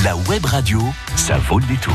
La 0.00 0.16
web 0.16 0.44
radio, 0.46 0.80
ça 1.16 1.36
vaut 1.36 1.58
le 1.60 1.66
détour. 1.66 1.94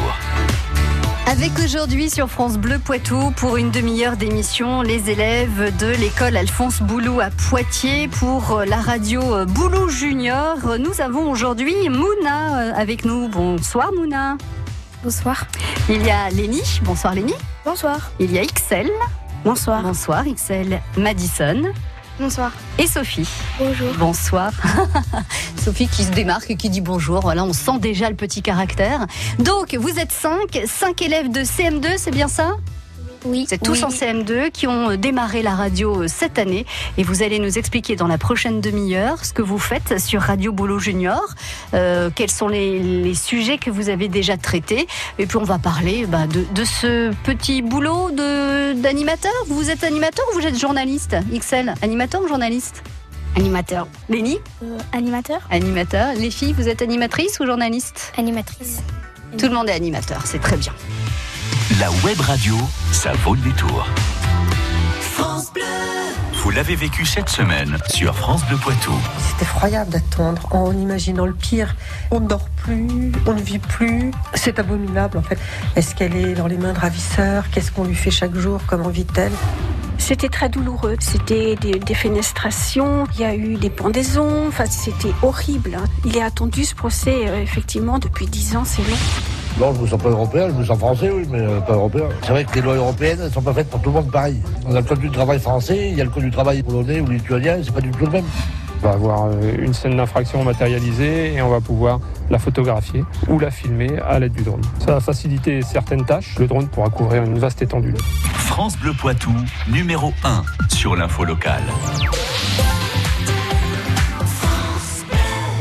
Avec 1.25 1.51
aujourd'hui 1.59 2.09
sur 2.09 2.29
France 2.29 2.57
Bleu 2.57 2.77
Poitou 2.79 3.31
pour 3.35 3.57
une 3.57 3.71
demi-heure 3.71 4.15
d'émission 4.15 4.81
les 4.81 5.09
élèves 5.09 5.75
de 5.77 5.87
l'école 5.87 6.37
Alphonse 6.37 6.81
Boulou 6.81 7.19
à 7.19 7.31
Poitiers 7.31 8.07
pour 8.07 8.63
la 8.65 8.77
radio 8.77 9.45
Boulou 9.45 9.89
Junior. 9.89 10.57
Nous 10.79 11.01
avons 11.01 11.29
aujourd'hui 11.29 11.89
Mouna 11.89 12.73
avec 12.77 13.03
nous. 13.03 13.27
Bonsoir 13.27 13.91
Mouna. 13.91 14.37
Bonsoir. 15.03 15.45
Il 15.89 16.05
y 16.05 16.11
a 16.11 16.29
Lénie. 16.29 16.79
Bonsoir 16.83 17.13
Lénie. 17.13 17.35
Bonsoir. 17.65 18.11
Il 18.19 18.31
y 18.31 18.39
a 18.39 18.45
XL. 18.45 18.89
Bonsoir. 19.43 19.81
Bonsoir 19.81 20.23
XL. 20.23 20.79
Madison. 20.97 21.73
Bonsoir. 22.19 22.51
Et 22.79 22.87
Sophie. 22.87 23.27
Bonjour. 23.59 23.93
Bonsoir. 23.99 24.51
Sophie 25.63 25.87
qui 25.87 26.03
se 26.03 26.11
démarque, 26.11 26.55
qui 26.55 26.69
dit 26.69 26.81
bonjour. 26.81 27.21
Voilà, 27.21 27.43
on 27.43 27.53
sent 27.53 27.79
déjà 27.79 28.09
le 28.09 28.15
petit 28.15 28.41
caractère. 28.41 29.05
Donc, 29.39 29.75
vous 29.75 29.99
êtes 29.99 30.11
cinq, 30.11 30.59
cinq 30.65 31.01
élèves 31.03 31.29
de 31.29 31.41
CM2, 31.41 31.97
c'est 31.97 32.11
bien 32.11 32.27
ça? 32.27 32.55
Oui. 33.25 33.45
C'est 33.49 33.57
tous 33.61 33.71
Oui. 33.73 33.83
en 33.83 33.89
CM2 33.89 34.51
qui 34.51 34.67
ont 34.67 34.95
démarré 34.95 35.41
la 35.41 35.55
radio 35.55 36.03
euh, 36.03 36.07
cette 36.07 36.39
année 36.39 36.65
et 36.97 37.03
vous 37.03 37.23
allez 37.23 37.39
nous 37.39 37.57
expliquer 37.57 37.95
dans 37.95 38.07
la 38.07 38.17
prochaine 38.17 38.61
demi-heure 38.61 39.25
ce 39.25 39.33
que 39.33 39.41
vous 39.41 39.57
faites 39.59 39.99
sur 39.99 40.21
Radio 40.21 40.51
Boulot 40.51 40.79
Junior, 40.79 41.21
euh, 41.73 42.09
quels 42.13 42.31
sont 42.31 42.47
les, 42.47 42.79
les 42.79 43.15
sujets 43.15 43.57
que 43.57 43.69
vous 43.69 43.89
avez 43.89 44.07
déjà 44.07 44.37
traités 44.37 44.87
et 45.19 45.25
puis 45.25 45.37
on 45.37 45.43
va 45.43 45.59
parler 45.59 46.05
bah, 46.05 46.27
de, 46.27 46.43
de 46.53 46.63
ce 46.63 47.11
petit 47.23 47.61
boulot 47.61 48.11
de- 48.11 48.73
d'animateur. 48.73 49.31
Vous 49.47 49.69
êtes 49.69 49.83
animateur 49.83 50.25
ou 50.33 50.39
vous 50.39 50.45
êtes 50.47 50.59
journaliste 50.59 51.15
XL, 51.33 51.73
animateur 51.81 52.21
ou 52.21 52.27
journaliste? 52.27 52.83
Animateur. 53.35 53.87
Lénie 54.09 54.39
Euh, 54.63 54.77
animateur 54.93 55.41
Animateur. 55.51 56.13
Les 56.17 56.31
filles, 56.31 56.53
vous 56.57 56.67
êtes 56.69 56.81
animatrice 56.81 57.39
ou 57.39 57.45
journaliste 57.45 58.13
Animatrice. 58.17 58.79
Tout 59.37 59.47
le 59.47 59.53
monde 59.53 59.69
est 59.69 59.73
animateur, 59.73 60.21
c'est 60.25 60.39
très 60.39 60.57
bien. 60.57 60.73
La 61.75 61.91
web 62.03 62.19
radio, 62.21 62.55
ça 62.91 63.11
vaut 63.23 63.35
le 63.35 63.41
détour. 63.41 63.85
Vous 66.33 66.49
l'avez 66.51 66.75
vécu 66.75 67.05
cette 67.05 67.29
semaine 67.29 67.77
sur 67.89 68.15
France 68.15 68.45
Bleu 68.45 68.55
Poitou. 68.57 68.93
C'est 69.19 69.43
effroyable 69.43 69.91
d'attendre 69.91 70.47
en 70.51 70.71
imaginant 70.71 71.25
le 71.25 71.33
pire. 71.33 71.75
On 72.09 72.21
ne 72.21 72.27
dort 72.27 72.47
plus, 72.55 73.11
on 73.25 73.33
ne 73.33 73.41
vit 73.41 73.59
plus. 73.59 74.11
C'est 74.33 74.57
abominable 74.59 75.17
en 75.17 75.21
fait. 75.21 75.37
Est-ce 75.75 75.93
qu'elle 75.93 76.15
est 76.15 76.35
dans 76.35 76.47
les 76.47 76.57
mains 76.57 76.71
de 76.73 76.79
ravisseurs? 76.79 77.43
Qu'est-ce 77.51 77.71
qu'on 77.71 77.83
lui 77.83 77.95
fait 77.95 78.11
chaque 78.11 78.35
jour? 78.35 78.61
Comment 78.65 78.89
vit-elle? 78.89 79.33
C'était 79.97 80.29
très 80.29 80.47
douloureux. 80.47 80.95
C'était 80.99 81.57
des, 81.57 81.79
des 81.79 81.95
fenestrations, 81.95 83.03
il 83.15 83.19
y 83.21 83.25
a 83.25 83.35
eu 83.35 83.55
des 83.57 83.69
pendaisons, 83.69 84.47
enfin, 84.47 84.65
c'était 84.69 85.11
horrible. 85.21 85.75
hein. 85.77 85.83
Il 86.05 86.15
est 86.15 86.23
attendu 86.23 86.63
ce 86.63 86.75
procès, 86.75 87.27
euh, 87.27 87.41
effectivement, 87.41 87.99
depuis 87.99 88.25
dix 88.27 88.55
ans, 88.55 88.63
c'est 88.63 88.83
long. 88.83 88.97
Non, 89.59 89.73
je 89.73 89.81
me 89.81 89.87
sens 89.87 89.99
pas 89.99 90.09
européen, 90.09 90.49
je 90.49 90.53
me 90.53 90.63
sens 90.63 90.77
français, 90.77 91.09
oui, 91.11 91.25
mais 91.31 91.39
euh, 91.39 91.59
pas 91.61 91.73
européen. 91.73 92.05
C'est 92.21 92.29
vrai 92.29 92.45
que 92.45 92.53
les 92.53 92.61
lois 92.61 92.75
européennes, 92.75 93.17
elles 93.23 93.31
sont 93.31 93.41
pas 93.41 93.53
faites 93.53 93.69
pour 93.69 93.81
tout 93.81 93.89
le 93.89 93.95
monde 93.95 94.11
pareil. 94.11 94.39
On 94.67 94.75
a 94.75 94.81
le 94.81 94.85
code 94.85 94.99
du 94.99 95.09
travail 95.09 95.39
français, 95.39 95.89
il 95.89 95.97
y 95.97 96.01
a 96.01 96.03
le 96.03 96.11
code 96.11 96.23
du 96.23 96.29
travail 96.29 96.61
polonais 96.61 97.01
ou 97.01 97.07
lituanien, 97.07 97.57
c'est 97.63 97.73
pas 97.73 97.81
du 97.81 97.89
tout 97.89 98.05
le 98.05 98.11
même. 98.11 98.25
On 98.83 98.85
va 98.87 98.93
avoir 98.93 99.25
euh, 99.25 99.55
une 99.57 99.73
scène 99.73 99.97
d'infraction 99.97 100.43
matérialisée 100.43 101.33
et 101.33 101.41
on 101.41 101.49
va 101.49 101.59
pouvoir 101.59 101.99
la 102.29 102.37
photographier 102.37 103.03
ou 103.29 103.39
la 103.39 103.49
filmer 103.49 103.97
à 104.07 104.19
l'aide 104.19 104.33
du 104.33 104.43
drone. 104.43 104.61
Ça 104.77 104.93
va 104.93 104.99
faciliter 104.99 105.63
certaines 105.63 106.05
tâches. 106.05 106.35
Le 106.37 106.45
drone 106.45 106.67
pourra 106.67 106.89
couvrir 106.89 107.23
une 107.23 107.39
vaste 107.39 107.63
étendue. 107.63 107.95
France 108.35 108.77
Bleu 108.77 108.93
Poitou, 108.93 109.33
numéro 109.71 110.13
1 110.23 110.43
sur 110.69 110.95
l'info 110.95 111.23
locale. 111.23 111.63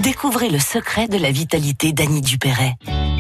Découvrez 0.03 0.51
le 0.51 0.59
secret 0.59 1.09
de 1.09 1.17
la 1.17 1.31
vitalité 1.31 1.93
d'Annie 1.95 2.21
Dupéret. 2.21 2.77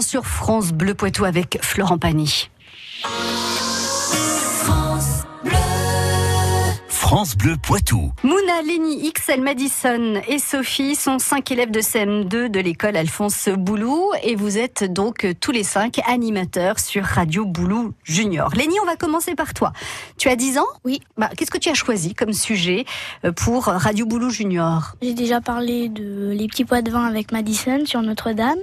sur 0.00 0.26
France 0.26 0.72
Bleu 0.72 0.94
Poitou 0.94 1.24
avec 1.26 1.58
Florent 1.60 1.98
Pagny. 1.98 2.48
France 6.88 7.36
Bleu 7.36 7.56
Poitou. 7.62 8.10
Mouna, 8.22 8.62
Lenny, 8.66 9.12
XL 9.12 9.42
Madison 9.42 10.14
et 10.28 10.38
Sophie 10.38 10.94
sont 10.94 11.18
cinq 11.18 11.50
élèves 11.50 11.70
de 11.70 11.80
CM2 11.80 12.48
de 12.48 12.58
l'école 12.58 12.96
Alphonse 12.96 13.50
Boulou 13.50 14.12
et 14.22 14.34
vous 14.34 14.56
êtes 14.56 14.90
donc 14.90 15.26
tous 15.40 15.52
les 15.52 15.62
cinq 15.62 16.00
animateurs 16.06 16.78
sur 16.78 17.04
Radio 17.04 17.44
Boulou 17.44 17.92
Junior. 18.02 18.50
Lenny, 18.56 18.76
on 18.82 18.86
va 18.86 18.96
commencer 18.96 19.34
par 19.34 19.52
toi. 19.52 19.72
Tu 20.16 20.28
as 20.28 20.36
10 20.36 20.58
ans? 20.58 20.66
Oui. 20.84 21.00
Bah, 21.18 21.28
qu'est-ce 21.36 21.50
que 21.50 21.58
tu 21.58 21.68
as 21.68 21.74
choisi 21.74 22.14
comme 22.14 22.32
sujet 22.32 22.86
euh, 23.24 23.32
pour 23.32 23.64
Radio 23.64 24.06
Boulou 24.06 24.30
Junior? 24.30 24.94
J'ai 25.02 25.14
déjà 25.14 25.42
parlé 25.42 25.90
de 25.90 26.30
les 26.30 26.46
petits 26.46 26.64
pois 26.64 26.80
de 26.80 26.90
vin 26.90 27.04
avec 27.04 27.30
Madison 27.30 27.84
sur 27.84 28.00
Notre-Dame. 28.00 28.58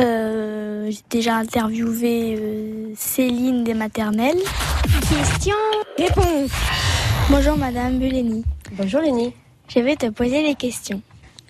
Euh, 0.00 0.90
J'ai 0.90 1.00
déjà 1.10 1.36
interviewé 1.36 2.36
euh, 2.38 2.92
Céline 2.96 3.62
des 3.64 3.74
maternelles. 3.74 4.38
Question, 5.08 5.54
réponse. 5.96 6.50
Bonjour 7.30 7.56
Madame 7.56 7.98
Buleni. 7.98 8.44
Bonjour 8.72 9.00
Lénie. 9.00 9.32
Je 9.68 9.78
vais 9.80 9.96
te 9.96 10.06
poser 10.10 10.42
les 10.42 10.54
questions. 10.56 11.00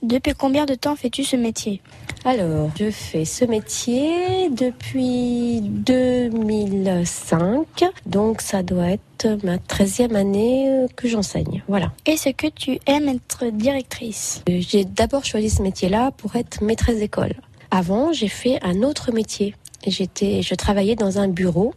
Depuis 0.03 0.35
combien 0.35 0.67
de 0.67 0.75
temps 0.75 0.95
fais-tu 0.97 1.25
ce 1.25 1.37
métier? 1.37 1.81
Alors, 2.27 2.71
je 2.79 2.91
fais 2.91 3.25
ce 3.25 3.45
métier 3.47 4.51
depuis 4.51 5.61
2005, 5.63 7.67
donc 8.07 8.41
ça 8.43 8.63
doit 8.63 8.91
être 8.91 9.39
ma 9.43 9.57
13e 9.57 10.15
année 10.15 10.67
euh, 10.69 10.87
que 10.97 11.09
j'enseigne. 11.09 11.63
Voilà. 11.69 11.93
Est-ce 12.07 12.29
que 12.31 12.47
tu 12.49 12.79
aimes 12.87 13.09
être 13.09 13.47
directrice? 13.51 14.43
J'ai 14.49 14.85
d'abord 14.85 15.25
choisi 15.25 15.49
ce 15.51 15.63
métier-là 15.63 16.11
pour 16.13 16.37
être 16.37 16.63
maîtresse 16.63 16.99
d'école. 16.99 17.35
Avant, 17.75 18.13
j'ai 18.13 18.29
fait 18.29 18.61
un 18.63 18.85
autre 18.85 19.11
métier. 19.11 19.57
J'étais, 19.85 20.43
je 20.43 20.55
travaillais 20.55 20.95
dans 20.95 21.19
un 21.19 21.27
bureau 21.27 21.75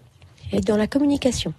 et 0.52 0.62
dans 0.62 0.78
la 0.78 0.86
communication. 0.86 1.56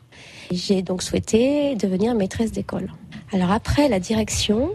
J'ai 0.53 0.81
donc 0.83 1.03
souhaité 1.03 1.75
devenir 1.75 2.15
maîtresse 2.15 2.53
d'école. 2.53 2.93
Alors 3.33 3.51
après 3.51 3.89
la 3.89 3.99
direction, 3.99 4.71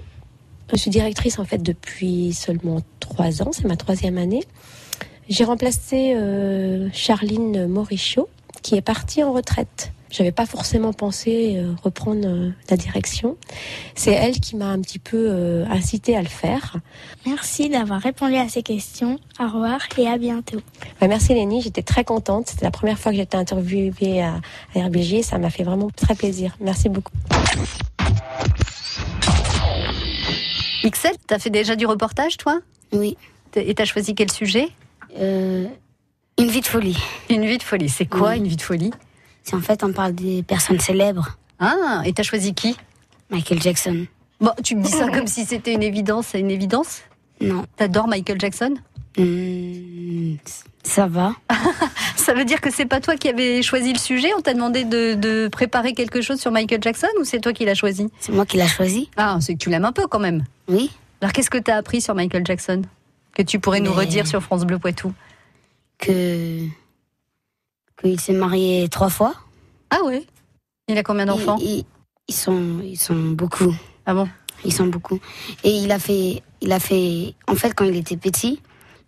je 0.69 0.75
suis 0.75 0.91
directrice 0.91 1.39
en 1.39 1.45
fait 1.45 1.59
depuis 1.59 2.33
seulement 2.33 2.81
trois 2.99 3.41
ans, 3.41 3.51
c'est 3.53 3.63
ma 3.63 3.77
troisième 3.77 4.17
année. 4.17 4.43
J'ai 5.29 5.45
remplacé 5.45 6.13
euh, 6.13 6.89
Charline 6.91 7.65
Morichaud, 7.67 8.27
qui 8.63 8.75
est 8.75 8.81
partie 8.81 9.23
en 9.23 9.31
retraite. 9.31 9.93
J'avais 10.15 10.31
pas 10.31 10.45
forcément 10.45 10.93
pensé 10.93 11.55
euh, 11.57 11.73
reprendre 11.81 12.21
euh, 12.27 12.51
la 12.69 12.77
direction. 12.77 13.35
C'est 13.95 14.11
elle 14.11 14.39
qui 14.39 14.55
m'a 14.55 14.67
un 14.67 14.79
petit 14.79 14.99
peu 14.99 15.17
euh, 15.27 15.65
incité 15.71 16.15
à 16.15 16.21
le 16.21 16.27
faire. 16.27 16.75
Merci 17.25 17.67
d'avoir 17.67 17.99
répondu 17.99 18.35
à 18.35 18.47
ces 18.47 18.61
questions. 18.61 19.17
Au 19.39 19.45
revoir 19.47 19.79
et 19.97 20.07
à 20.07 20.19
bientôt. 20.19 20.59
Bah, 21.01 21.07
merci 21.07 21.33
Lénie, 21.33 21.63
j'étais 21.63 21.81
très 21.81 22.03
contente. 22.03 22.47
C'était 22.47 22.63
la 22.65 22.69
première 22.69 22.99
fois 22.99 23.11
que 23.11 23.17
j'étais 23.17 23.37
interviewée 23.37 24.21
à, 24.21 24.35
à 24.75 24.85
RBG. 24.85 25.23
Ça 25.23 25.39
m'a 25.39 25.49
fait 25.49 25.63
vraiment 25.63 25.89
très 25.95 26.13
plaisir. 26.13 26.55
Merci 26.59 26.89
beaucoup. 26.89 27.11
XL, 30.85 31.13
t'as 31.25 31.39
fait 31.39 31.49
déjà 31.49 31.75
du 31.75 31.87
reportage 31.87 32.37
toi? 32.37 32.59
Oui. 32.91 33.17
Et 33.55 33.73
t'as 33.73 33.85
choisi 33.85 34.13
quel 34.13 34.31
sujet? 34.31 34.69
Euh, 35.17 35.65
une 36.37 36.49
vie 36.49 36.61
de 36.61 36.67
folie. 36.67 36.97
Une 37.31 37.45
vie 37.45 37.57
de 37.57 37.63
folie. 37.63 37.89
C'est 37.89 38.05
quoi 38.05 38.31
Oui. 38.31 38.37
une 38.37 38.47
vie 38.47 38.57
de 38.57 38.61
folie? 38.61 38.91
C'est 39.43 39.55
en 39.55 39.61
fait, 39.61 39.83
on 39.83 39.91
parle 39.91 40.13
des 40.13 40.43
personnes 40.43 40.79
célèbres. 40.79 41.37
Ah, 41.59 42.01
et 42.05 42.13
t'as 42.13 42.23
choisi 42.23 42.53
qui? 42.53 42.77
Michael 43.29 43.61
Jackson. 43.61 44.05
Bon, 44.39 44.51
tu 44.63 44.75
me 44.75 44.83
dis 44.83 44.91
ça 44.91 45.09
comme 45.09 45.27
si 45.27 45.45
c'était 45.45 45.73
une 45.73 45.83
évidence, 45.83 46.27
c'est 46.31 46.39
une 46.39 46.51
évidence? 46.51 47.01
Non. 47.39 47.65
T'adores 47.77 48.07
Michael 48.07 48.39
Jackson? 48.39 48.75
Hmm, 49.17 50.35
ça 50.83 51.07
va. 51.07 51.35
Ça 52.15 52.33
veut 52.33 52.45
dire 52.45 52.61
que 52.61 52.71
c'est 52.71 52.85
pas 52.85 53.01
toi 53.01 53.17
qui 53.17 53.27
avais 53.27 53.61
choisi 53.61 53.91
le 53.91 53.99
sujet? 53.99 54.29
On 54.37 54.41
t'a 54.41 54.53
demandé 54.53 54.85
de, 54.85 55.13
de 55.13 55.49
préparer 55.49 55.93
quelque 55.93 56.21
chose 56.21 56.39
sur 56.39 56.51
Michael 56.51 56.81
Jackson 56.81 57.09
ou 57.19 57.25
c'est 57.25 57.41
toi 57.41 57.51
qui 57.51 57.65
l'as 57.65 57.75
choisi? 57.75 58.07
C'est 58.21 58.31
moi 58.31 58.45
qui 58.45 58.55
l'ai 58.55 58.67
choisi. 58.67 59.09
Ah, 59.17 59.39
c'est 59.41 59.55
que 59.55 59.59
tu 59.59 59.69
l'aimes 59.69 59.83
un 59.83 59.91
peu 59.91 60.07
quand 60.07 60.19
même. 60.19 60.45
Oui. 60.69 60.89
Alors 61.19 61.33
qu'est-ce 61.33 61.49
que 61.49 61.57
t'as 61.57 61.75
appris 61.75 61.99
sur 61.99 62.15
Michael 62.15 62.45
Jackson? 62.45 62.83
Que 63.35 63.41
tu 63.41 63.59
pourrais 63.59 63.81
nous 63.81 63.91
redire 63.91 64.25
sur 64.25 64.41
France 64.41 64.63
Bleu 64.63 64.79
Poitou? 64.79 65.13
Que. 65.97 66.59
Qu'il 68.01 68.19
s'est 68.19 68.33
marié 68.33 68.87
trois 68.89 69.09
fois. 69.09 69.33
Ah 69.89 70.03
ouais 70.05 70.25
Il 70.87 70.97
a 70.97 71.03
combien 71.03 71.25
d'enfants? 71.25 71.57
Ils 71.61 71.85
sont, 72.33 72.79
ils 72.83 72.97
sont 72.97 73.15
beaucoup. 73.31 73.73
Ah 74.05 74.13
bon? 74.13 74.27
Ils 74.65 74.73
sont 74.73 74.87
beaucoup. 74.87 75.19
Et 75.63 75.71
il 75.71 75.91
a 75.91 75.99
fait, 75.99 76.41
il 76.61 76.71
a 76.71 76.79
fait, 76.79 77.33
en 77.47 77.55
fait, 77.55 77.73
quand 77.73 77.85
il 77.85 77.95
était 77.97 78.17
petit, 78.17 78.61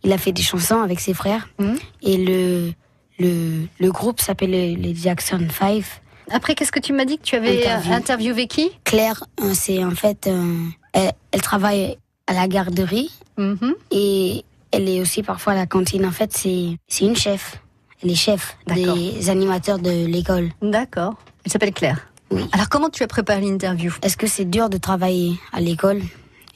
il 0.03 0.11
a 0.11 0.17
fait 0.17 0.31
des 0.33 0.41
chansons 0.41 0.81
avec 0.81 0.99
ses 0.99 1.13
frères. 1.13 1.47
Mhm. 1.59 1.77
Et 2.03 2.17
le, 2.17 2.71
le, 3.19 3.67
le 3.79 3.91
groupe 3.91 4.19
s'appelle 4.21 4.51
les, 4.51 4.95
Jackson 4.95 5.47
5. 5.49 5.83
Après, 6.31 6.55
qu'est-ce 6.55 6.71
que 6.71 6.79
tu 6.79 6.91
m'as 6.93 7.05
dit 7.05 7.17
que 7.17 7.23
tu 7.23 7.35
avais 7.35 7.59
Interview. 7.63 7.93
interviewé 7.93 8.47
qui? 8.47 8.71
Claire, 8.83 9.23
euh, 9.41 9.53
c'est 9.53 9.83
en 9.83 9.91
fait, 9.91 10.27
euh, 10.27 10.65
elle, 10.93 11.11
elle 11.31 11.41
travaille 11.41 11.97
à 12.27 12.33
la 12.33 12.47
garderie 12.47 13.11
Mhm. 13.37 13.75
et 13.91 14.43
elle 14.71 14.87
est 14.89 15.01
aussi 15.01 15.21
parfois 15.23 15.53
à 15.53 15.55
la 15.55 15.65
cantine. 15.67 16.05
En 16.05 16.11
fait, 16.11 16.31
c'est 16.35 16.77
une 17.05 17.15
chef. 17.15 17.61
Elle 18.03 18.11
est 18.11 18.15
chef 18.15 18.57
D'accord. 18.67 18.95
des 18.95 19.29
animateurs 19.29 19.79
de 19.79 20.05
l'école. 20.05 20.49
D'accord. 20.61 21.15
Elle 21.45 21.51
s'appelle 21.51 21.73
Claire. 21.73 22.07
Oui. 22.31 22.43
Alors 22.51 22.69
comment 22.69 22.89
tu 22.89 23.03
as 23.03 23.07
préparé 23.07 23.41
l'interview? 23.41 23.93
Est-ce 24.01 24.17
que 24.17 24.27
c'est 24.27 24.45
dur 24.45 24.69
de 24.69 24.77
travailler 24.77 25.39
à 25.53 25.61
l'école? 25.61 26.01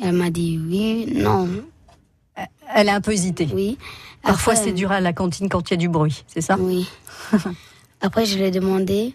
Elle 0.02 0.14
m'a 0.14 0.30
dit 0.30 0.60
oui, 0.66 1.12
non, 1.16 1.48
Elle 2.74 2.90
a 2.90 2.96
un 2.96 3.02
peu 3.02 3.12
hésité. 3.12 3.48
oui. 3.54 3.78
Parfois, 4.22 4.56
c'est 4.56 4.74
dur 4.74 4.92
à 4.92 5.00
la 5.00 5.14
cantine 5.14 5.48
quand 5.48 5.70
il 5.70 5.74
y 5.74 5.74
a 5.76 5.78
du 5.78 5.88
bruit, 5.88 6.24
c'est 6.28 6.42
ça? 6.42 6.58
Oui. 6.60 6.90
Après, 8.02 8.26
je 8.26 8.36
lui 8.38 8.44
ai 8.44 8.52
demandé 8.52 9.14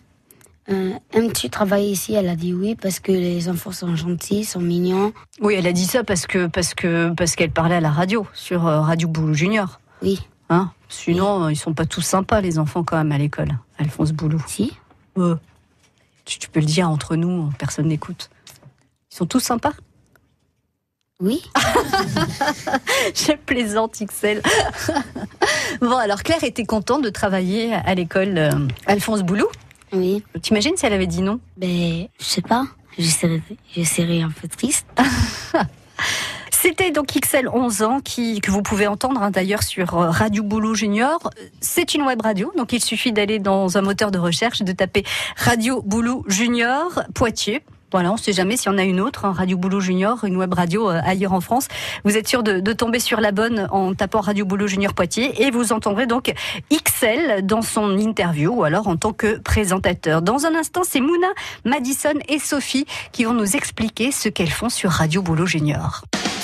euh, 0.71 0.93
Aimes-tu 1.13 1.51
travailler 1.51 1.91
ici? 1.91 2.15
Elle 2.15 2.29
a 2.29 2.37
dit 2.37 2.55
oui, 2.55 2.75
parce 2.75 3.01
que 3.01 3.13
les 3.13 3.51
enfants 3.51 3.71
sont 3.73 3.95
gentils, 3.97 4.45
sont 4.45 4.61
mignons. 4.61 5.13
Oui, 5.43 5.55
elle 5.59 5.67
a 5.67 5.73
dit 5.73 5.85
ça 5.85 6.05
parce 6.05 6.27
que 6.27 6.47
parce 6.47 6.73
que 6.73 7.11
parce 7.15 7.37
qu'elle 7.37 7.51
parlait 7.51 7.75
à 7.77 7.81
la 7.81 7.91
radio 7.91 8.27
sur 8.33 8.67
euh, 8.67 8.81
Radio 8.81 9.07
Boulou 9.09 9.35
Junior. 9.35 9.79
Oui. 10.03 10.21
Hein 10.51 10.73
Sinon, 10.89 11.45
euh, 11.45 11.53
ils 11.53 11.57
sont 11.57 11.75
pas 11.75 11.87
tous 11.87 12.03
sympas 12.03 12.41
les 12.41 12.59
enfants 12.59 12.85
quand 12.85 12.97
même 12.97 13.13
à 13.13 13.19
l'école. 13.19 13.49
Alphonse 13.79 14.13
Boulou. 14.13 14.43
Si 14.47 14.73
Euh, 15.19 15.37
tu, 16.25 16.39
tu 16.39 16.49
peux 16.49 16.61
le 16.61 16.67
dire 16.67 16.89
entre 16.89 17.17
nous, 17.17 17.51
personne 17.59 17.87
n'écoute. 17.87 18.31
Ils 19.13 19.17
sont 19.17 19.27
tous 19.27 19.41
sympas? 19.41 19.73
Oui. 21.21 21.43
Je 23.15 23.33
plaisante, 23.37 23.95
XL. 24.05 24.43
bon, 25.81 25.97
alors 25.97 26.23
Claire 26.23 26.43
était 26.45 26.65
contente 26.65 27.03
de 27.03 27.11
travailler 27.11 27.73
à 27.75 27.95
l'école 27.95 28.37
euh, 28.37 28.51
Alphonse 28.87 29.23
Boulou. 29.23 29.47
Oui. 29.93 30.25
T'imagines 30.43 30.77
si 30.77 30.85
elle 30.87 30.93
avait 30.93 31.07
dit 31.07 31.23
non? 31.23 31.39
Ben, 31.57 32.09
je 32.19 32.25
sais 32.25 32.43
pas. 32.43 32.65
Je 32.99 33.09
serais, 33.09 33.41
je 33.77 33.83
serais 33.83 34.23
un 34.23 34.31
peu 34.31 34.49
triste. 34.49 34.87
C'était 36.67 36.91
donc 36.91 37.09
XL 37.09 37.47
11 37.47 37.83
ans 37.83 38.01
qui, 38.01 38.41
que 38.41 38.51
vous 38.51 38.63
pouvez 38.63 38.87
entendre 38.87 39.23
hein, 39.23 39.31
d'ailleurs 39.31 39.63
sur 39.63 39.99
euh, 39.99 40.09
Radio 40.09 40.43
Boulot 40.43 40.75
Junior. 40.75 41.19
C'est 41.61 41.93
une 41.93 42.01
web 42.01 42.23
radio, 42.23 42.51
donc 42.57 42.73
il 42.73 42.83
suffit 42.83 43.13
d'aller 43.13 43.39
dans 43.39 43.77
un 43.77 43.83
moteur 43.83 44.11
de 44.11 44.19
recherche, 44.19 44.63
de 44.63 44.73
taper 44.73 45.05
Radio 45.37 45.83
Boulot 45.83 46.25
Junior 46.27 47.03
Poitiers. 47.15 47.63
Voilà, 47.93 48.13
on 48.13 48.15
ne 48.15 48.19
sait 48.19 48.33
jamais 48.33 48.57
s'il 48.57 48.73
y 48.73 48.75
en 48.75 48.79
a 48.79 48.83
une 48.83 49.03
autre, 49.03 49.27
hein, 49.27 49.35
Radio 49.37 49.59
Boulot 49.59 49.81
Junior, 49.81 50.25
une 50.25 50.39
web 50.39 50.55
radio 50.55 50.89
euh, 50.89 51.03
ailleurs 51.05 51.35
en 51.35 51.43
France. 51.43 51.69
Vous 52.03 52.17
êtes 52.17 52.29
sûr 52.29 52.43
de, 52.43 52.61
de 52.61 52.73
tomber 52.73 52.99
sur 52.99 53.21
la 53.21 53.31
bonne 53.31 53.69
en 53.71 53.93
tapant 53.93 54.23
Radio 54.23 54.47
Boulot 54.47 54.67
Junior 54.67 54.95
Poitiers 54.95 55.45
et 55.45 55.51
vous 55.51 55.71
entendrez 55.71 56.07
donc 56.07 56.33
XL 56.73 57.45
dans 57.45 57.61
son 57.61 57.99
interview 57.99 58.51
ou 58.55 58.65
alors 58.65 58.89
en 58.89 58.97
tant 58.97 59.13
que 59.13 59.37
présentateur. 59.37 60.23
Dans 60.23 60.47
un 60.47 60.55
instant, 60.55 60.81
c'est 60.83 61.03
Mouna, 61.03 61.29
Madison 61.67 62.15
et 62.27 62.39
Sophie 62.39 62.87
qui 63.13 63.25
vont 63.25 63.35
nous 63.35 63.55
expliquer 63.55 64.13
ce 64.13 64.31
qu'elles 64.31 64.49
font 64.49 64.71
sur 64.71 64.91
Radio 64.93 65.21
Boulot 65.21 65.45
Junior. 65.45 66.05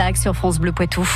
Isaac 0.00 0.16
sur 0.16 0.34
France 0.34 0.58
Bleu 0.58 0.72
Poitou. 0.72 1.06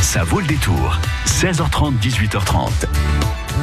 Ça 0.00 0.24
vaut 0.24 0.40
le 0.40 0.46
détour. 0.46 0.98
16h30, 1.26 1.98
18h30. 1.98 2.86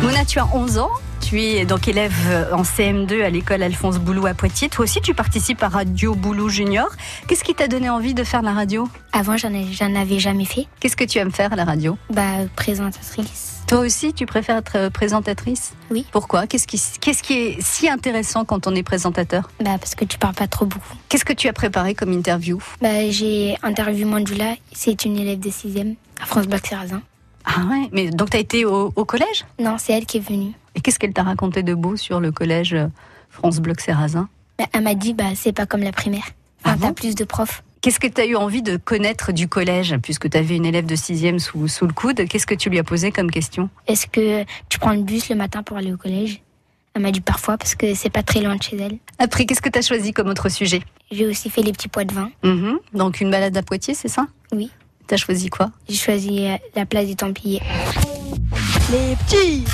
Mona, 0.04 0.24
tu 0.25 0.38
as 0.38 0.46
11 0.54 0.78
ans. 0.78 0.92
Tu 1.29 1.39
es 1.41 1.65
donc 1.65 1.88
élève 1.88 2.48
en 2.51 2.63
CM2 2.63 3.24
à 3.24 3.29
l'école 3.29 3.62
Alphonse 3.62 4.00
Boulou 4.00 4.25
à 4.25 4.33
Poitiers. 4.33 4.67
Toi 4.67 4.86
aussi, 4.86 5.00
tu 5.00 5.13
participes 5.13 5.62
à 5.62 5.67
Radio 5.69 6.15
Boulou 6.15 6.50
Junior. 6.50 6.88
Qu'est-ce 7.27 7.43
qui 7.43 7.53
t'a 7.53 7.67
donné 7.67 7.88
envie 7.88 8.15
de 8.15 8.24
faire 8.24 8.41
la 8.41 8.51
radio? 8.51 8.89
Avant, 9.13 9.38
j'en 9.38 9.53
ai- 9.53 9.71
j'en 9.71 9.93
avais 9.93 10.17
jamais 10.17 10.45
fait. 10.45 10.65
Qu'est-ce 10.79 10.95
que 10.98 11.03
tu 11.03 11.19
aimes 11.19 11.31
faire 11.31 11.53
à 11.53 11.55
la 11.55 11.65
radio? 11.65 12.00
Bah, 12.09 12.24
présentatrice. 12.55 13.62
Toi 13.67 13.79
aussi, 13.81 14.12
tu 14.13 14.25
préfères 14.25 14.57
être 14.57 14.75
euh, 14.75 14.89
présentatrice? 14.89 15.74
Oui. 15.91 16.03
Pourquoi? 16.12 16.48
Qu'est-ce 16.48 16.65
qui, 16.65 16.81
qu'est-ce 17.00 17.21
qui 17.21 17.33
est 17.33 17.57
si 17.62 17.88
intéressant 17.88 18.43
quand 18.43 18.65
on 18.65 18.74
est 18.74 18.81
présentateur? 18.81 19.51
Bah, 19.63 19.77
parce 19.79 19.93
que 19.93 20.05
tu 20.05 20.17
parles 20.17 20.33
pas 20.33 20.48
trop 20.48 20.65
beaucoup. 20.65 20.95
Qu'est-ce 21.09 21.25
que 21.25 21.33
tu 21.33 21.48
as 21.48 21.53
préparé 21.53 21.93
comme 21.93 22.12
interview? 22.12 22.57
Bah, 22.81 23.07
j'ai 23.12 23.55
interviewé 23.62 24.05
Mandula. 24.05 24.55
C'est 24.71 25.05
une 25.05 25.15
élève 25.19 25.39
de 25.39 25.50
6e 25.51 25.93
à 26.19 26.25
France 26.25 26.48
Black 26.48 26.65
Sarrazin. 26.65 27.03
Ah 27.45 27.62
ouais, 27.69 27.88
mais 27.91 28.09
donc 28.09 28.31
tu 28.31 28.38
as 28.38 28.39
été 28.39 28.65
au, 28.65 28.91
au 28.95 29.05
collège? 29.05 29.45
Non, 29.59 29.75
c'est 29.77 29.93
elle 29.93 30.05
qui 30.07 30.17
est 30.17 30.27
venue. 30.27 30.53
Et 30.79 30.81
qu'est-ce 30.81 30.98
qu'elle 30.98 31.12
t'a 31.12 31.24
raconté 31.24 31.62
de 31.62 31.74
beau 31.74 31.98
sur 31.98 32.21
le 32.21 32.31
collège 32.31 32.74
euh, 32.74 32.88
France 33.29 33.59
Bloc 33.59 33.81
Sarrazin 33.81 34.29
Bah, 34.57 34.63
elle 34.71 34.83
m'a 34.83 34.95
dit, 34.95 35.13
bah, 35.13 35.25
c'est 35.36 35.51
pas 35.51 35.65
comme 35.65 35.83
la 35.83 35.91
primaire. 35.91 36.24
Enfin, 36.63 36.77
t'as 36.79 36.93
plus 36.93 37.15
de 37.15 37.25
profs. 37.25 37.63
Qu'est-ce 37.81 38.00
que 38.00 38.07
tu 38.07 38.21
as 38.21 38.25
eu 38.25 38.38
envie 38.38 38.62
de 38.62 38.77
connaître 38.77 39.33
du 39.33 39.50
collège 39.50 39.98
Puisque 40.01 40.29
tu 40.29 40.38
avais 40.38 40.55
une 40.55 40.65
élève 40.65 40.86
de 40.86 40.95
6e 40.95 41.38
sous, 41.39 41.67
sous 41.67 41.86
le 41.86 41.91
coude, 41.91 42.25
qu'est-ce 42.29 42.48
que 42.48 42.55
tu 42.55 42.69
lui 42.69 42.79
as 42.79 42.86
posé 42.86 43.12
comme 43.12 43.29
question? 43.29 43.69
Est-ce 43.88 44.07
que 44.07 44.45
tu 44.69 44.79
prends 44.79 44.93
le 44.93 45.01
bus 45.01 45.27
le 45.27 45.36
matin 45.36 45.63
pour 45.63 45.75
aller 45.75 45.91
au 45.91 45.98
collège? 45.98 46.41
Elle 46.93 47.01
m'a 47.01 47.12
dit 47.12 47.19
parfois 47.19 47.57
parce 47.57 47.75
que 47.75 47.93
c'est 47.93 48.09
pas 48.09 48.24
très 48.24 48.39
loin 48.39 48.55
de 48.55 48.63
chez 48.63 48.77
elle. 48.77 49.00
Après, 49.17 49.45
qu'est-ce 49.45 49.62
que 49.62 49.67
tu 49.69 49.79
as 49.79 49.81
choisi 49.81 50.13
comme 50.13 50.29
autre 50.29 50.48
sujet? 50.48 50.81
J'ai 51.12 51.27
aussi 51.27 51.50
fait 51.50 51.62
les 51.62 51.74
petits 51.74 51.89
pois 51.89 52.05
de 52.05 52.13
vin. 52.13 52.31
Mhm. 52.45 52.79
Donc 52.93 53.19
une 53.19 53.31
balade 53.31 53.57
à 53.57 53.63
Poitiers, 53.63 53.95
c'est 53.95 54.07
ça? 54.07 54.27
Oui. 54.53 54.71
T'as 55.07 55.17
choisi 55.17 55.50
quoi? 55.50 55.71
J'ai 55.89 55.98
choisi 55.98 56.45
euh, 56.48 56.55
la 56.74 56.86
place 56.86 57.07
des 57.07 57.15
Templiers. 57.15 57.62
Les 58.91 59.15
petits 59.17 59.65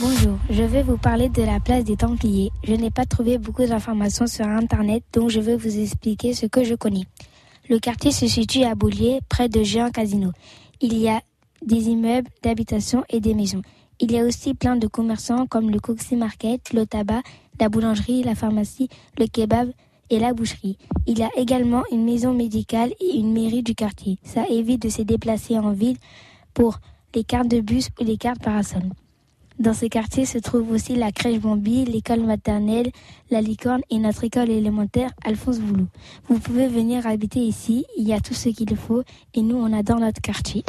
Bonjour, 0.00 0.38
je 0.50 0.62
vais 0.62 0.82
vous 0.82 0.96
parler 0.96 1.28
de 1.28 1.42
la 1.42 1.60
place 1.60 1.84
des 1.84 1.96
Templiers. 1.96 2.50
Je 2.64 2.74
n'ai 2.74 2.90
pas 2.90 3.04
trouvé 3.04 3.38
beaucoup 3.38 3.64
d'informations 3.64 4.26
sur 4.26 4.44
Internet, 4.44 5.04
donc 5.12 5.30
je 5.30 5.38
vais 5.40 5.56
vous 5.56 5.78
expliquer 5.78 6.34
ce 6.34 6.46
que 6.46 6.64
je 6.64 6.74
connais. 6.74 7.04
Le 7.68 7.78
quartier 7.78 8.10
se 8.10 8.26
situe 8.26 8.64
à 8.64 8.74
Boulier, 8.74 9.20
près 9.28 9.48
de 9.48 9.62
Géant 9.62 9.90
Casino. 9.90 10.32
Il 10.80 10.98
y 10.98 11.08
a 11.08 11.20
des 11.64 11.88
immeubles 11.88 12.28
d'habitation 12.42 13.04
et 13.08 13.20
des 13.20 13.34
maisons. 13.34 13.62
Il 14.00 14.10
y 14.10 14.18
a 14.18 14.24
aussi 14.24 14.52
plein 14.52 14.74
de 14.76 14.88
commerçants 14.88 15.46
comme 15.46 15.70
le 15.70 15.78
Coxy 15.78 16.16
Market, 16.16 16.72
le 16.72 16.84
tabac, 16.84 17.22
la 17.60 17.68
boulangerie, 17.68 18.24
la 18.24 18.34
pharmacie, 18.34 18.88
le 19.16 19.26
kebab 19.26 19.70
et 20.10 20.18
la 20.18 20.34
boucherie. 20.34 20.76
Il 21.06 21.18
y 21.18 21.22
a 21.22 21.30
également 21.36 21.84
une 21.92 22.04
maison 22.04 22.34
médicale 22.34 22.92
et 23.00 23.16
une 23.16 23.32
mairie 23.32 23.62
du 23.62 23.76
quartier. 23.76 24.18
Ça 24.24 24.44
évite 24.48 24.82
de 24.82 24.88
se 24.88 25.02
déplacer 25.02 25.56
en 25.56 25.70
ville 25.70 25.98
pour 26.52 26.80
les 27.14 27.22
cartes 27.22 27.48
de 27.48 27.60
bus 27.60 27.90
ou 28.00 28.04
les 28.04 28.16
cartes 28.16 28.42
parasol. 28.42 28.82
Dans 29.60 29.72
ce 29.72 29.86
quartier 29.86 30.26
se 30.26 30.38
trouve 30.38 30.72
aussi 30.72 30.96
la 30.96 31.12
crèche 31.12 31.38
Bambi, 31.38 31.84
l'école 31.84 32.20
maternelle, 32.20 32.90
la 33.30 33.40
licorne 33.40 33.82
et 33.88 33.98
notre 33.98 34.24
école 34.24 34.50
élémentaire 34.50 35.10
Alphonse 35.24 35.60
Boulou. 35.60 35.86
Vous 36.28 36.40
pouvez 36.40 36.66
venir 36.66 37.06
habiter 37.06 37.38
ici, 37.38 37.84
il 37.96 38.08
y 38.08 38.12
a 38.12 38.20
tout 38.20 38.34
ce 38.34 38.48
qu'il 38.48 38.76
faut 38.76 39.04
et 39.32 39.42
nous 39.42 39.56
on 39.56 39.72
adore 39.72 40.00
notre 40.00 40.20
quartier. 40.20 40.64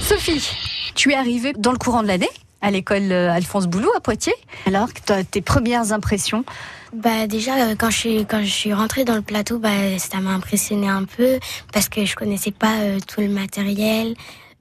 Sophie, 0.00 0.48
tu 0.94 1.10
es 1.10 1.14
arrivée 1.16 1.54
dans 1.58 1.72
le 1.72 1.78
courant 1.78 2.02
de 2.02 2.08
l'année 2.08 2.30
à 2.60 2.70
l'école 2.70 3.10
euh, 3.10 3.32
Alphonse 3.32 3.66
Boulou 3.66 3.90
à 3.96 4.00
Poitiers. 4.00 4.32
Alors, 4.66 4.88
tes 5.30 5.40
premières 5.40 5.92
impressions? 5.92 6.44
Bah 6.94 7.26
déjà 7.26 7.54
euh, 7.56 7.74
quand 7.76 7.88
je 7.88 7.96
suis 7.96 8.26
quand 8.26 8.42
je 8.42 8.50
suis 8.50 8.72
rentrée 8.74 9.04
dans 9.04 9.14
le 9.14 9.22
plateau, 9.22 9.58
bah 9.58 9.98
ça 9.98 10.20
m'a 10.20 10.30
impressionné 10.30 10.88
un 10.88 11.04
peu 11.04 11.38
parce 11.72 11.88
que 11.88 12.04
je 12.04 12.14
connaissais 12.14 12.50
pas 12.50 12.80
euh, 12.80 12.98
tout 13.00 13.22
le 13.22 13.30
matériel, 13.30 14.14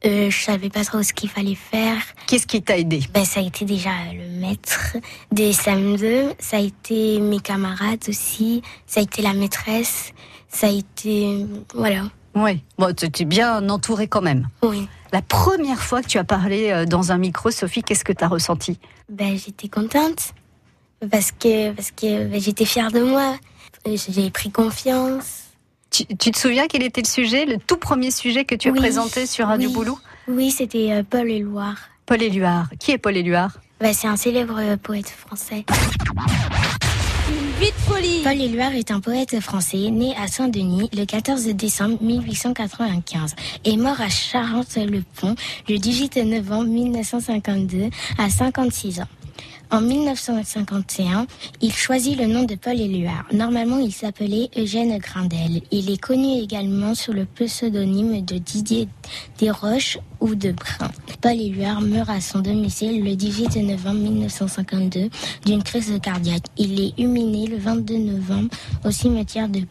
euh, 0.05 0.29
je 0.29 0.43
savais 0.43 0.69
pas 0.69 0.83
trop 0.83 1.03
ce 1.03 1.13
qu'il 1.13 1.29
fallait 1.29 1.55
faire. 1.55 1.97
Qu'est-ce 2.27 2.47
qui 2.47 2.61
t'a 2.61 2.77
aidé? 2.77 3.01
Bah 3.13 3.25
ça 3.25 3.39
a 3.39 3.43
été 3.43 3.65
déjà 3.65 3.91
le 4.13 4.39
maître 4.39 4.97
des 5.31 5.51
SAM2, 5.53 6.33
ça 6.39 6.57
a 6.57 6.59
été 6.59 7.19
mes 7.19 7.39
camarades 7.39 8.03
aussi, 8.07 8.61
ça 8.87 8.99
a 8.99 9.03
été 9.03 9.21
la 9.21 9.33
maîtresse, 9.33 10.13
ça 10.49 10.67
a 10.67 10.71
été 10.71 11.45
voilà. 11.73 12.03
Oui, 12.33 12.63
bon, 12.77 12.95
tu 12.95 13.05
es 13.05 13.25
bien 13.25 13.67
entourée 13.69 14.07
quand 14.07 14.21
même. 14.21 14.47
Oui. 14.63 14.87
La 15.11 15.21
première 15.21 15.81
fois 15.81 16.01
que 16.01 16.07
tu 16.07 16.17
as 16.17 16.23
parlé 16.23 16.71
euh, 16.71 16.85
dans 16.85 17.11
un 17.11 17.17
micro, 17.17 17.51
Sophie, 17.51 17.83
qu'est-ce 17.83 18.05
que 18.05 18.13
tu 18.13 18.23
as 18.23 18.29
ressenti? 18.29 18.79
Ben, 19.09 19.37
j'étais 19.37 19.67
contente 19.67 20.33
parce 21.11 21.31
que, 21.33 21.71
parce 21.73 21.91
que 21.91 22.27
ben, 22.27 22.39
j'étais 22.39 22.63
fière 22.65 22.91
de 22.91 23.01
moi. 23.01 23.35
Euh, 23.87 23.97
J'ai 24.09 24.29
pris 24.29 24.51
confiance. 24.51 25.40
Tu, 25.91 26.05
tu 26.17 26.31
te 26.31 26.37
souviens 26.39 26.67
quel 26.67 26.83
était 26.83 27.01
le 27.01 27.07
sujet, 27.07 27.45
le 27.45 27.57
tout 27.57 27.77
premier 27.77 28.09
sujet 28.11 28.45
que 28.45 28.55
tu 28.55 28.69
as 28.69 28.71
Oui. 28.71 28.79
présenté 28.79 29.25
sur 29.27 29.47
Radio 29.47 29.69
Oui. 29.69 29.75
Boulou? 29.75 29.99
Oui, 30.27 30.49
c'était 30.51 30.91
euh, 30.91 31.03
Paul 31.07 31.29
Éluard. 31.29 31.77
Paul 32.05 32.21
Éluard. 32.23 32.67
Qui 32.79 32.91
est 32.91 32.97
Paul 32.97 33.15
Éluard? 33.17 33.59
Ben, 33.79 33.93
c'est 33.93 34.07
un 34.07 34.15
célèbre 34.17 34.57
euh, 34.59 34.77
poète 34.77 35.09
français. 35.09 35.65
Une 37.29 37.59
vie 37.59 37.71
de 37.71 37.93
folie. 37.93 38.21
Paul 38.23 38.39
Éluard 38.41 38.73
est 38.73 38.91
un 38.91 38.99
poète 38.99 39.39
français 39.39 39.89
né 39.91 40.13
à 40.21 40.27
Saint-Denis 40.27 40.89
le 40.93 41.05
14 41.05 41.45
décembre 41.47 41.97
1895 42.01 43.35
et 43.65 43.77
mort 43.77 43.99
à 44.01 44.09
Charente-le-Pont 44.09 45.35
le 45.69 45.77
18 45.77 46.17
novembre 46.17 46.69
1952 46.69 47.89
à 48.17 48.29
56 48.29 48.99
ans. 49.01 49.07
En 49.71 49.79
1951, 49.79 51.27
il 51.61 51.71
choisit 51.71 52.17
le 52.17 52.27
nom 52.27 52.43
de 52.43 52.55
Paul 52.55 52.77
Éluard. 52.77 53.25
Normalement, 53.31 53.77
il 53.77 53.93
s'appelait 53.93 54.49
Eugène 54.57 54.97
Grindel. 54.97 55.61
Il 55.71 55.89
est 55.89 55.97
connu 55.97 56.41
également 56.41 56.93
sous 56.93 57.13
le 57.13 57.23
pseudonyme 57.23 58.25
de 58.25 58.37
Didier 58.37 58.89
Desroches 59.39 59.97
ou 60.19 60.35
de 60.35 60.51
Brun. 60.51 60.91
Paul 61.21 61.39
Éluard 61.39 61.79
meurt 61.79 62.09
à 62.09 62.19
son 62.19 62.39
domicile 62.39 63.01
le 63.01 63.15
18 63.15 63.55
novembre 63.63 63.99
1952 63.99 65.09
d'une 65.45 65.63
crise 65.63 65.97
cardiaque. 66.03 66.47
Il 66.57 66.81
est 66.81 66.93
huminé 67.01 67.47
le 67.47 67.57
22 67.57 67.97
novembre 67.97 68.49
au 68.83 68.91
cimetière 68.91 69.47
de 69.47 69.61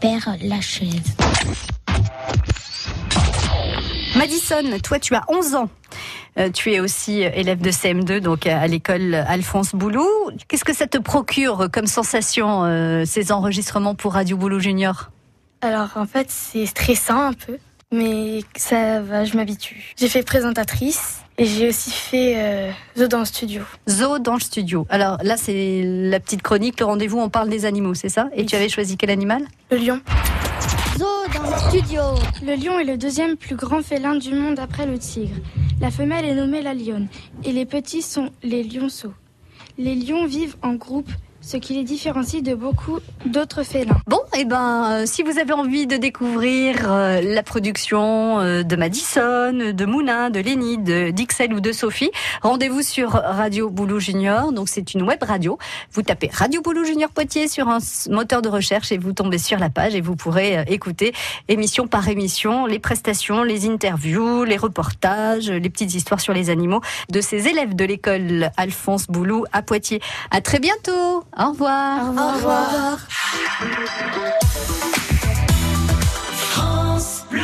Père-Lachaise. 0.00 1.14
Madison, 4.16 4.78
toi, 4.82 4.98
tu 4.98 5.14
as 5.14 5.24
11 5.28 5.54
ans. 5.56 5.68
Euh, 6.38 6.50
tu 6.50 6.72
es 6.72 6.80
aussi 6.80 7.20
élève 7.20 7.60
de 7.60 7.70
CM2, 7.70 8.20
donc 8.20 8.46
à 8.46 8.66
l'école 8.66 9.14
Alphonse 9.14 9.74
Boulou. 9.74 10.06
Qu'est-ce 10.48 10.64
que 10.64 10.74
ça 10.74 10.86
te 10.86 10.98
procure 10.98 11.68
comme 11.72 11.86
sensation, 11.86 12.64
euh, 12.64 13.04
ces 13.04 13.32
enregistrements 13.32 13.94
pour 13.94 14.14
Radio 14.14 14.36
Boulou 14.36 14.60
Junior? 14.60 15.10
Alors 15.60 15.90
en 15.96 16.06
fait 16.06 16.30
c'est 16.30 16.66
stressant 16.66 17.20
un 17.20 17.32
peu, 17.34 17.58
mais 17.92 18.40
ça 18.56 19.00
va, 19.00 19.24
je 19.24 19.36
m'habitue. 19.36 19.94
J'ai 19.96 20.08
fait 20.08 20.22
présentatrice 20.22 21.20
et 21.38 21.44
j'ai 21.44 21.68
aussi 21.68 21.90
fait 21.90 22.34
euh, 22.36 22.70
Zo 22.98 23.08
dans 23.08 23.20
le 23.20 23.24
studio. 23.24 23.62
Zo 23.88 24.18
dans 24.18 24.34
le 24.34 24.40
studio. 24.40 24.86
Alors 24.90 25.18
là, 25.22 25.36
c'est 25.36 25.82
la 25.84 26.20
petite 26.20 26.42
chronique, 26.42 26.78
le 26.80 26.86
rendez-vous, 26.86 27.18
on 27.18 27.30
parle 27.30 27.48
des 27.48 27.64
animaux, 27.64 27.94
c'est 27.94 28.08
ça? 28.08 28.28
Et 28.34 28.44
tu 28.44 28.54
avais 28.56 28.68
choisi 28.68 28.96
quel 28.96 29.10
animal? 29.10 29.42
Le 29.70 29.78
lion. 29.78 30.00
Le. 31.02 32.46
Le 32.46 32.54
lion 32.54 32.78
est 32.78 32.84
le 32.84 32.96
deuxième 32.96 33.36
plus 33.36 33.56
grand 33.56 33.82
félin 33.82 34.14
du 34.14 34.34
monde 34.34 34.58
après 34.60 34.86
le 34.86 34.98
tigre. 34.98 35.34
La 35.80 35.90
femelle 35.90 36.24
est 36.24 36.34
nommée 36.34 36.62
la 36.62 36.74
lionne 36.74 37.08
et 37.44 37.52
les 37.52 37.66
petits 37.66 38.02
sont 38.02 38.30
les 38.42 38.62
lionceaux. 38.62 39.14
Les 39.78 39.96
lions 39.96 40.26
vivent 40.26 40.56
en 40.62 40.74
groupe, 40.74 41.10
ce 41.42 41.56
qui 41.56 41.74
les 41.74 41.82
différencie 41.82 42.42
de 42.42 42.54
beaucoup 42.54 43.00
d'autres 43.26 43.64
félins. 43.64 43.98
Bon, 44.06 44.20
et 44.38 44.44
ben, 44.44 44.90
euh, 44.90 45.06
si 45.06 45.22
vous 45.22 45.38
avez 45.38 45.52
envie 45.52 45.86
de 45.86 45.96
découvrir 45.96 46.90
euh, 46.90 47.20
la 47.20 47.42
production 47.42 48.40
euh, 48.40 48.62
de 48.62 48.76
Madison, 48.76 49.52
de 49.52 49.84
Moulin, 49.84 50.30
de 50.30 50.40
Lenny, 50.40 50.78
de 50.78 51.10
d'Ixel 51.10 51.52
ou 51.52 51.60
de 51.60 51.72
Sophie, 51.72 52.10
rendez-vous 52.42 52.82
sur 52.82 53.10
Radio 53.10 53.68
Boulou 53.70 53.98
Junior. 53.98 54.52
Donc, 54.52 54.68
c'est 54.68 54.94
une 54.94 55.02
web 55.02 55.22
radio. 55.22 55.58
Vous 55.92 56.02
tapez 56.02 56.30
Radio 56.32 56.62
Boulou 56.62 56.84
Junior 56.84 57.10
Poitiers 57.10 57.48
sur 57.48 57.68
un 57.68 57.78
moteur 58.08 58.40
de 58.40 58.48
recherche 58.48 58.92
et 58.92 58.98
vous 58.98 59.12
tombez 59.12 59.38
sur 59.38 59.58
la 59.58 59.68
page 59.68 59.94
et 59.94 60.00
vous 60.00 60.16
pourrez 60.16 60.64
écouter 60.68 61.12
émission 61.48 61.88
par 61.88 62.08
émission 62.08 62.66
les 62.66 62.78
prestations, 62.78 63.42
les 63.42 63.68
interviews, 63.68 64.44
les 64.44 64.56
reportages, 64.56 65.50
les 65.50 65.70
petites 65.70 65.94
histoires 65.94 66.20
sur 66.20 66.32
les 66.32 66.50
animaux 66.50 66.80
de 67.10 67.20
ces 67.20 67.48
élèves 67.48 67.74
de 67.74 67.84
l'école 67.84 68.50
Alphonse 68.56 69.08
Boulou 69.08 69.44
à 69.52 69.62
Poitiers. 69.62 70.00
À 70.30 70.40
très 70.40 70.60
bientôt. 70.60 71.24
Au 71.38 71.48
revoir. 71.48 72.10
Au 72.10 72.34
revoir. 72.34 72.98
France 76.34 77.24
Bleu. 77.30 77.40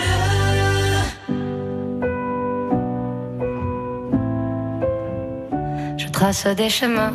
Je 5.96 6.06
trace 6.08 6.46
des 6.48 6.68
chemins 6.68 7.12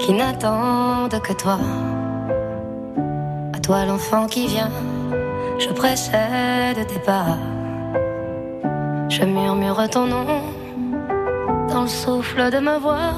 qui 0.00 0.12
n'attendent 0.12 1.20
que 1.22 1.32
toi. 1.34 1.58
À 3.54 3.60
toi 3.60 3.84
l'enfant 3.84 4.26
qui 4.26 4.48
vient, 4.48 4.72
je 5.60 5.68
précède 5.68 6.84
tes 6.88 6.98
pas. 6.98 7.38
Je 9.08 9.22
murmure 9.24 9.88
ton 9.88 10.06
nom 10.06 10.26
dans 11.68 11.82
le 11.82 11.88
souffle 11.88 12.50
de 12.50 12.58
ma 12.58 12.78
voix. 12.78 13.12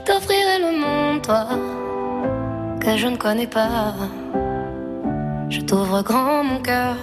Je 0.00 0.04
t'offrirai 0.06 0.58
le 0.58 0.80
monde, 0.80 1.20
toi, 1.20 1.44
que 2.80 2.96
je 2.96 3.06
ne 3.06 3.16
connais 3.16 3.46
pas. 3.46 3.92
Je 5.50 5.60
t'ouvre 5.60 6.00
grand 6.02 6.42
mon 6.42 6.58
cœur, 6.60 6.96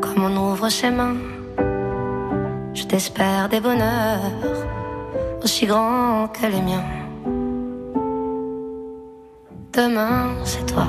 comme 0.00 0.24
on 0.24 0.36
ouvre 0.50 0.68
ses 0.70 0.90
mains. 0.90 1.18
Je 2.74 2.82
t'espère 2.82 3.48
des 3.48 3.60
bonheurs 3.60 4.32
aussi 5.44 5.66
grands 5.66 6.26
que 6.26 6.46
les 6.46 6.62
miens. 6.62 6.88
Demain, 9.72 10.30
c'est 10.42 10.66
toi. 10.66 10.88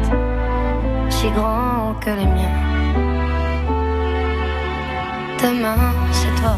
si 1.21 1.29
grands 1.29 1.93
que 2.03 2.09
les 2.09 2.25
miens. 2.25 2.57
Demain, 5.39 5.93
c'est 6.11 6.33
toi. 6.41 6.57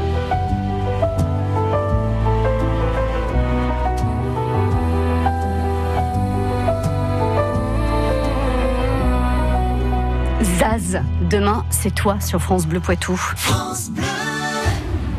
Demain, 11.29 11.65
c'est 11.69 11.93
toi 11.93 12.17
sur 12.21 12.41
France 12.41 12.65
Bleu 12.65 12.79
Poitou. 12.79 13.19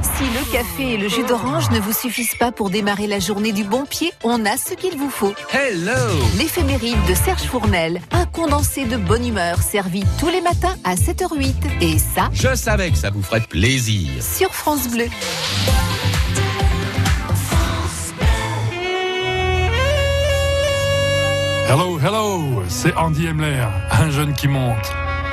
Si 0.02 0.24
le 0.24 0.50
café 0.50 0.94
et 0.94 0.96
le 0.96 1.08
jus 1.08 1.24
d'orange 1.24 1.70
ne 1.70 1.78
vous 1.78 1.92
suffisent 1.92 2.36
pas 2.36 2.52
pour 2.52 2.70
démarrer 2.70 3.06
la 3.06 3.18
journée 3.18 3.52
du 3.52 3.62
bon 3.62 3.84
pied, 3.84 4.14
on 4.24 4.46
a 4.46 4.56
ce 4.56 4.72
qu'il 4.72 4.96
vous 4.96 5.10
faut. 5.10 5.34
Hello 5.52 5.92
L'éphéméride 6.38 6.96
de 7.06 7.12
Serge 7.14 7.42
Fournel, 7.42 8.00
un 8.12 8.24
condensé 8.24 8.86
de 8.86 8.96
bonne 8.96 9.26
humeur 9.26 9.58
servi 9.60 10.04
tous 10.18 10.30
les 10.30 10.40
matins 10.40 10.74
à 10.84 10.94
7h08. 10.94 11.54
Et 11.82 11.98
ça, 11.98 12.30
Je 12.32 12.54
savais 12.54 12.90
que 12.90 12.96
ça 12.96 13.10
vous 13.10 13.22
ferait 13.22 13.40
plaisir. 13.42 14.08
sur 14.22 14.54
France 14.54 14.88
Bleu. 14.88 15.08
Hello, 21.68 21.98
hello, 21.98 22.62
c'est 22.68 22.94
Andy 22.96 23.28
Emler, 23.28 23.62
un 23.90 24.10
jeune 24.10 24.34
qui 24.34 24.46
monte. 24.48 24.92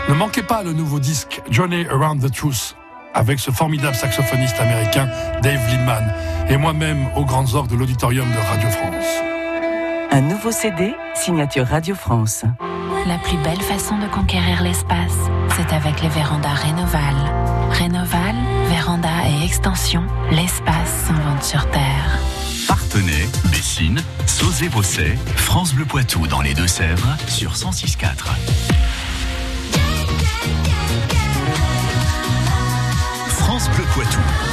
Ne 0.10 0.16
manquez 0.16 0.42
pas 0.42 0.64
le 0.64 0.74
nouveau 0.74 1.00
disque 1.00 1.40
Journey 1.52 1.86
Around 1.88 2.24
the 2.24 2.34
Truth 2.34 2.76
avec 3.14 3.40
ce 3.40 3.52
formidable 3.52 3.96
saxophoniste 3.96 4.60
américain 4.60 5.08
Dave 5.44 5.62
Lindman 5.68 6.12
et 6.50 6.58
moi-même 6.58 7.06
aux 7.16 7.26
grandes 7.26 7.54
orgues 7.54 7.70
de 7.70 7.76
l'auditorium 7.76 8.28
de 8.28 8.38
Radio 8.38 8.70
France. 8.72 9.06
Un 10.10 10.22
nouveau 10.22 10.52
CD, 10.52 10.96
signature 11.14 11.68
Radio 11.68 11.94
France. 11.94 12.44
La 13.06 13.20
plus 13.20 13.38
belle 13.44 13.62
façon 13.62 14.00
de 14.00 14.08
conquérir 14.08 14.64
l'espace, 14.64 15.16
c'est 15.56 15.76
avec 15.76 16.02
les 16.02 16.10
vérandas 16.10 16.56
Rénoval. 16.56 17.16
Rénoval, 17.70 18.36
véranda 18.68 19.10
et 19.28 19.46
extension, 19.46 20.04
l'espace 20.32 21.06
s'invente 21.06 21.44
sur 21.44 21.70
Terre. 21.70 22.20
Partenay, 22.68 23.30
Bessines, 23.52 24.02
Sauzé-Vaucet, 24.26 25.20
France 25.36 25.76
Bleu 25.76 25.86
Poitou 25.86 26.26
dans 26.26 26.42
les 26.42 26.56
Deux-Sèvres 26.56 27.16
sur 27.28 27.54
106.4. 27.54 28.89
France 34.02 34.49